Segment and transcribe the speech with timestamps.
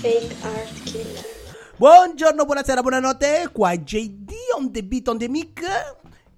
[0.00, 1.24] Fake Art Killer.
[1.76, 5.62] Buongiorno, buonasera, buonanotte, qua è JD on the beat on the mic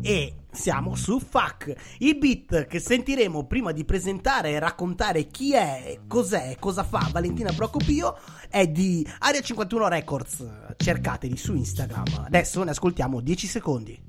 [0.01, 5.99] e siamo su FAC, il beat che sentiremo prima di presentare e raccontare chi è,
[6.07, 8.17] cos'è, cosa fa Valentina Procopio
[8.49, 10.47] è di Area 51 Records,
[10.79, 12.25] cercateli su Instagram.
[12.25, 14.03] Adesso ne ascoltiamo 10 secondi.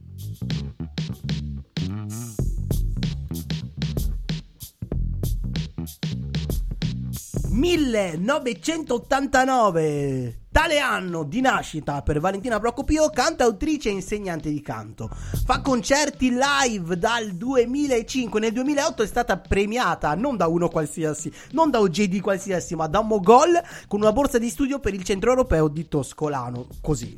[7.60, 15.08] 1989 Tale anno di nascita per Valentina Procopio, cantautrice e insegnante di canto.
[15.46, 18.40] Fa concerti live dal 2005.
[18.40, 23.02] Nel 2008 è stata premiata non da uno qualsiasi, non da OJD qualsiasi, ma da
[23.02, 26.68] Mogol con una borsa di studio per il centro europeo di Toscolano.
[26.82, 27.16] Così,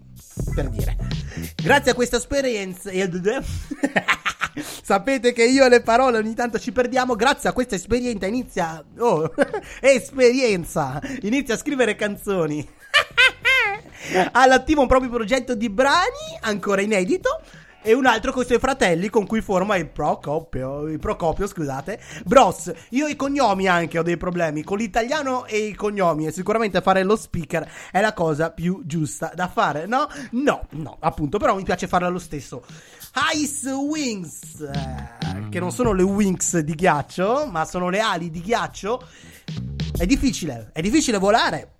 [0.53, 0.97] per dire.
[1.55, 2.91] Grazie a questa esperienza.
[4.91, 7.15] Sapete che io e le parole ogni tanto ci perdiamo.
[7.15, 8.83] Grazie a questa esperienza inizia.
[8.97, 9.33] Oh,
[9.79, 10.99] esperienza!
[11.21, 12.67] Inizia a scrivere canzoni.
[14.33, 17.39] All'attivo un proprio progetto di brani, ancora inedito.
[17.83, 21.99] E un altro con i suoi fratelli con cui forma il Procopio, il Procopio, scusate.
[22.23, 26.79] Bros, io i cognomi anche ho dei problemi con l'italiano e i cognomi e sicuramente
[26.81, 30.07] fare lo speaker è la cosa più giusta da fare, no?
[30.31, 32.63] No, no, appunto, però mi piace farla lo stesso.
[33.33, 38.41] Ice Wings, eh, che non sono le wings di ghiaccio, ma sono le ali di
[38.41, 39.07] ghiaccio.
[39.97, 41.73] È difficile, è difficile volare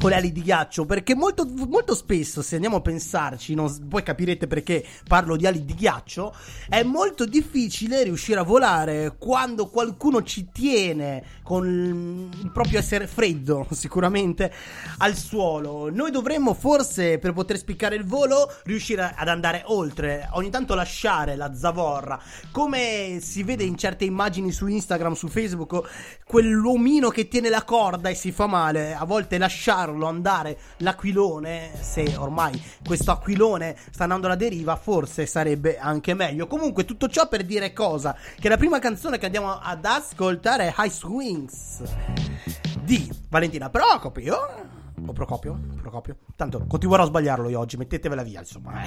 [0.00, 4.02] con le ali di ghiaccio perché molto, molto spesso se andiamo a pensarci non, poi
[4.02, 6.34] capirete perché parlo di ali di ghiaccio
[6.70, 13.66] è molto difficile riuscire a volare quando qualcuno ci tiene con il proprio essere freddo
[13.72, 14.52] sicuramente
[14.98, 15.90] al suolo.
[15.90, 21.36] Noi dovremmo forse per poter spiccare il volo riuscire ad andare oltre ogni tanto lasciare
[21.36, 22.18] la zavorra.
[22.50, 28.08] Come si vede in certe immagini su Instagram su Facebook quell'omino che tiene la corda
[28.08, 34.04] e si fa male a volte lasciarlo farlo andare l'aquilone, se ormai questo aquilone sta
[34.04, 36.46] andando alla deriva, forse sarebbe anche meglio.
[36.46, 38.16] Comunque, tutto ciò per dire cosa?
[38.38, 41.82] Che la prima canzone che andiamo ad ascoltare è High Swings
[42.82, 44.68] di Valentina Procopio.
[45.06, 45.58] O Procopio?
[45.80, 46.16] Procopio?
[46.36, 48.72] Tanto continuerò a sbagliarlo io oggi, mettetevela via, insomma.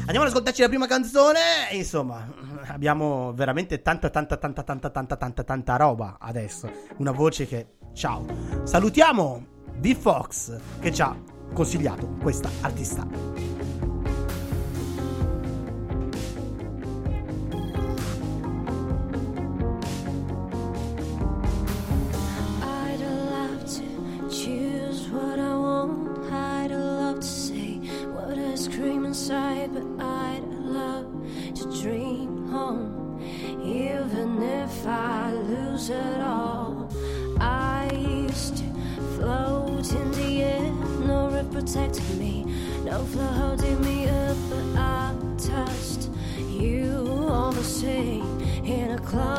[0.00, 1.38] Andiamo ad ascoltarci la prima canzone.
[1.72, 2.28] Insomma,
[2.66, 6.68] abbiamo veramente tanta, tanta, tanta, tanta, tanta, tanta, tanta roba adesso.
[6.96, 8.24] Una voce che ciao.
[8.64, 11.16] Salutiamo B-Fox che ci ha
[11.52, 13.55] consigliato questa artista.
[47.82, 49.35] in a closet.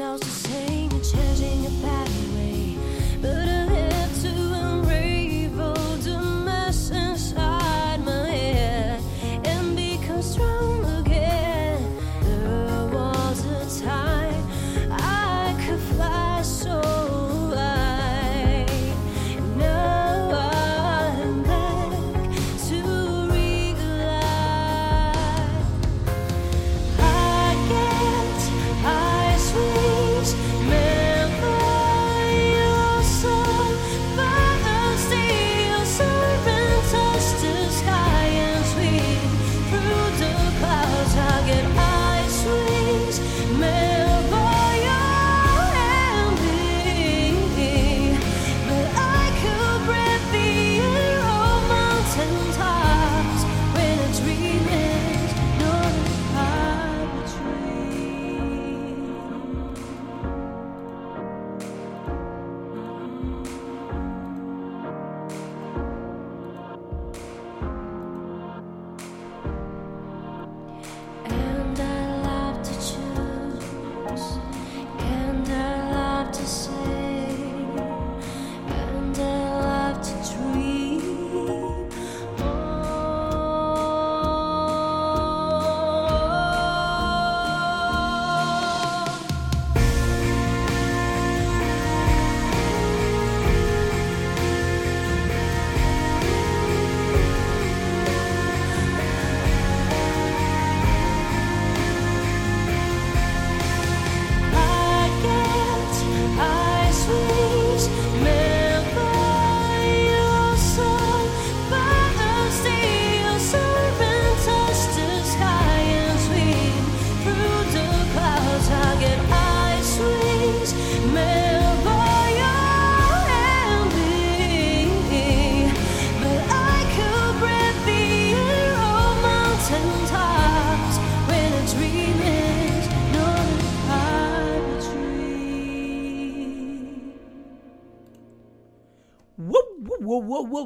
[0.00, 0.39] house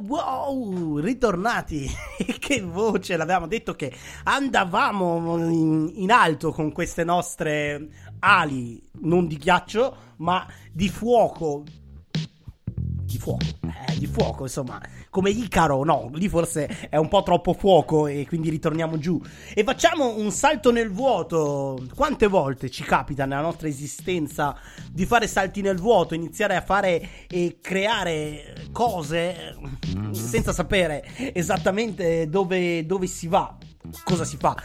[0.06, 1.88] wow, ritornati.
[2.38, 3.92] che voce, l'avevamo detto che
[4.24, 7.88] andavamo in, in alto con queste nostre
[8.20, 11.64] ali, non di ghiaccio, ma di fuoco.
[13.04, 14.80] Di fuoco, eh, di fuoco, insomma,
[15.14, 19.20] come Icaro, no, lì forse è un po' troppo fuoco e quindi ritorniamo giù.
[19.54, 21.86] E facciamo un salto nel vuoto.
[21.94, 24.56] Quante volte ci capita nella nostra esistenza
[24.90, 29.54] di fare salti nel vuoto, iniziare a fare e creare cose
[30.10, 33.56] senza sapere esattamente dove, dove si va?
[34.02, 34.56] Cosa si fa.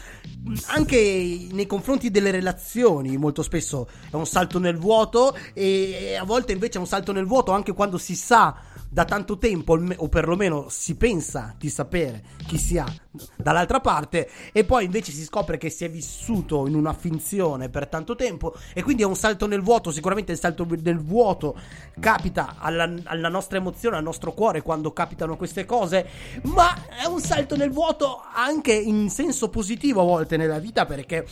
[0.66, 6.52] Anche nei confronti delle relazioni, molto spesso è un salto nel vuoto, e a volte
[6.52, 8.56] invece è un salto nel vuoto anche quando si sa
[8.92, 12.92] da tanto tempo, o perlomeno si pensa di sapere chi si ha
[13.36, 17.86] dall'altra parte, e poi invece si scopre che si è vissuto in una finzione per
[17.86, 19.92] tanto tempo, e quindi è un salto nel vuoto.
[19.92, 21.56] Sicuramente il salto nel vuoto
[22.00, 26.08] capita alla, alla nostra emozione, al nostro cuore quando capitano queste cose,
[26.44, 31.26] ma è un salto nel vuoto anche in senso positivo a volte nella vita perché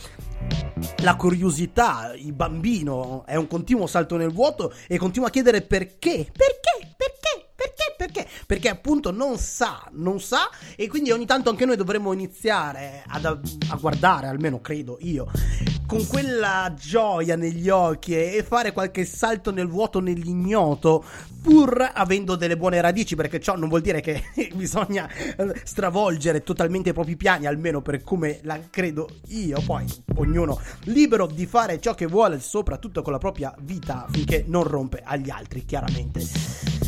[1.01, 6.27] la curiosità, il bambino è un continuo salto nel vuoto e continua a chiedere perché,
[6.31, 6.68] perché,
[8.45, 13.25] perché, appunto non sa, non sa e quindi ogni tanto anche noi dovremmo iniziare ad,
[13.25, 15.27] a guardare, almeno credo io,
[15.85, 21.03] con quella gioia negli occhi e fare qualche salto nel vuoto nell'ignoto
[21.41, 25.09] pur avendo delle buone radici perché ciò non vuol dire che bisogna
[25.63, 29.61] stravolgere totalmente i propri piani almeno per come la credo io.
[29.65, 29.85] Poi
[30.17, 35.01] ognuno libero di fare ciò che vuole soprattutto con la propria vita finché non rompe
[35.03, 36.78] agli altri chiaramente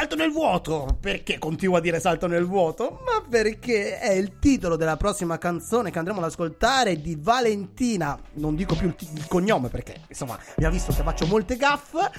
[0.00, 0.96] Salto nel vuoto!
[0.98, 3.02] Perché continuo a dire salto nel vuoto?
[3.04, 8.18] Ma perché è il titolo della prossima canzone che andremo ad ascoltare di Valentina.
[8.36, 12.10] Non dico più il, t- il cognome perché, insomma, ha visto che faccio molte gaffe.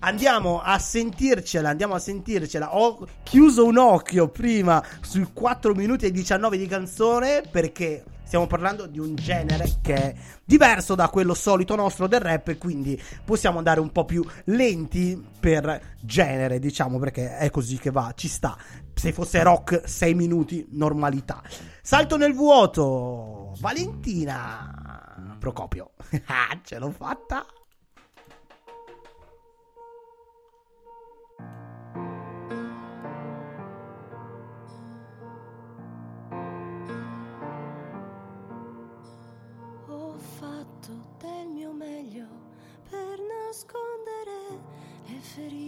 [0.00, 2.76] Andiamo a sentircela, andiamo a sentircela.
[2.76, 8.84] Ho chiuso un occhio prima sui 4 minuti e 19 di canzone perché stiamo parlando
[8.84, 13.56] di un genere che è diverso da quello solito nostro del rap e quindi possiamo
[13.56, 18.54] andare un po' più lenti per genere, diciamo, perché è così che va, ci sta.
[18.92, 21.42] Se fosse rock 6 minuti normalità.
[21.80, 23.54] Salto nel vuoto.
[23.60, 25.92] Valentina Procopio.
[26.26, 27.46] Ah, ce l'ho fatta.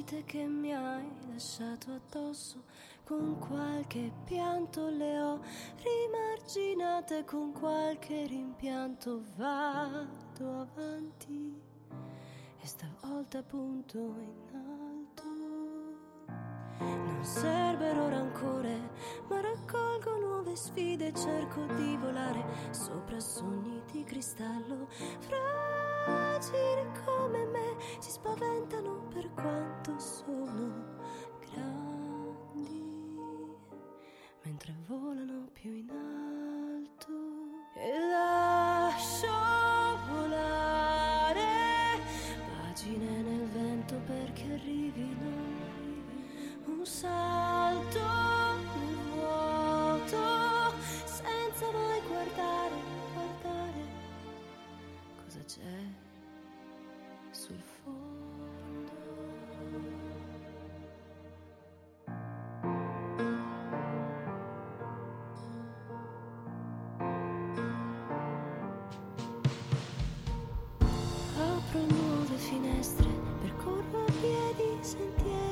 [0.00, 2.64] Ferite che mi hai lasciato addosso,
[3.04, 5.40] con qualche pianto le ho
[5.82, 11.60] rimarginate, con qualche rimpianto vado avanti
[12.62, 15.24] e stavolta punto in alto.
[16.78, 18.90] Non servono rancore,
[19.28, 24.88] ma raccolgo nuove sfide cerco di volare sopra sogni di cristallo.
[26.10, 30.98] Fragili come me si spaventano per quanto sono
[71.70, 73.06] Apro nuove finestre,
[73.40, 75.49] percorro a piedi sentieri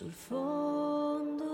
[0.00, 1.44] sul fondo.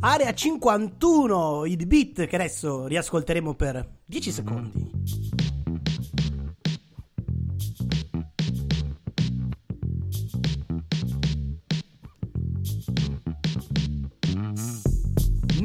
[0.00, 5.27] Area 51, i beat che adesso riascolteremo per 10 secondi.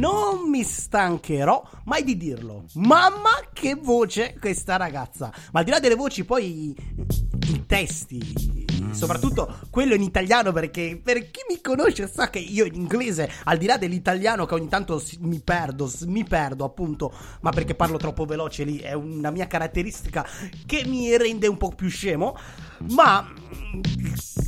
[0.03, 2.65] Non mi stancherò mai di dirlo.
[2.73, 5.31] Mamma che voce questa ragazza.
[5.53, 6.75] Ma al di là delle voci, poi
[7.47, 8.21] i testi,
[8.93, 13.57] soprattutto quello in italiano, perché per chi mi conosce sa che io in inglese, al
[13.57, 18.25] di là dell'italiano che ogni tanto mi perdo, mi perdo appunto, ma perché parlo troppo
[18.25, 20.25] veloce lì, è una mia caratteristica
[20.65, 22.37] che mi rende un po' più scemo,
[22.91, 23.81] ma mm,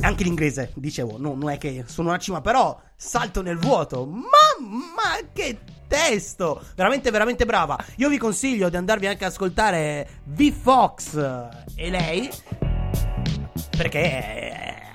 [0.01, 4.05] anche l'inglese, dicevo, no, non è che sono una cima, però salto nel vuoto.
[4.05, 6.61] Mamma che testo!
[6.75, 7.77] Veramente, veramente brava.
[7.97, 11.15] Io vi consiglio di andarvi anche ad ascoltare V-Fox
[11.75, 12.64] e lei.
[13.75, 14.85] Perché è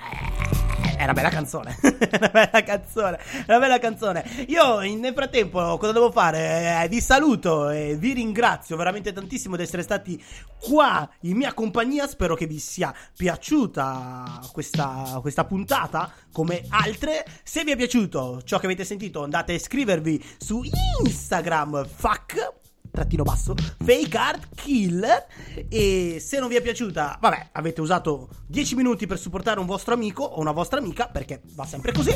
[1.01, 1.75] è una bella canzone.
[1.81, 3.17] È una bella canzone.
[3.17, 4.45] È una bella canzone.
[4.49, 6.83] Io nel frattempo cosa devo fare?
[6.83, 10.23] Eh, vi saluto e vi ringrazio veramente tantissimo di essere stati
[10.59, 12.05] qua in mia compagnia.
[12.05, 17.25] Spero che vi sia piaciuta questa, questa puntata come altre.
[17.41, 20.61] Se vi è piaciuto ciò che avete sentito, andate a iscrivervi su
[21.01, 21.83] Instagram.
[21.87, 22.60] Fuck
[22.91, 23.55] trattino basso.
[23.83, 25.25] Fake art killer.
[25.69, 29.93] E se non vi è piaciuta vabbè avete usato 10 minuti per supportare un vostro
[29.93, 32.11] amico o una vostra amica perché va sempre così.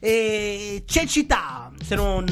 [0.00, 2.26] E cecità se non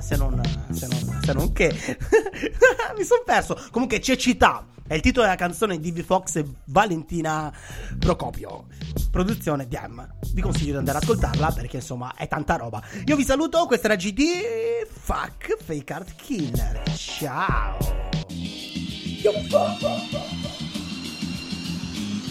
[0.00, 0.40] se non
[0.70, 1.68] se non se non che.
[2.96, 3.58] Mi sono perso.
[3.70, 7.52] Comunque cecità è il titolo della canzone di V Fox e Valentina
[7.98, 8.66] Procopio.
[9.10, 12.82] Produzione DM vi consiglio di andare ad ascoltarla perché insomma è tanta roba.
[13.06, 16.82] Io vi saluto questa era GD fuck fake art killer.
[16.94, 17.78] Ciao.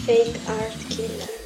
[0.04, 1.43] Fake Art Killer.